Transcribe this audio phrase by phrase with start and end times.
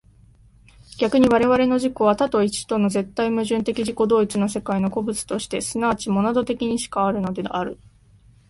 [0.97, 7.77] 逆に我々の自己は多と一との絶対矛盾的自己同一の世界の個物として即ちモナド的にしかあるのである。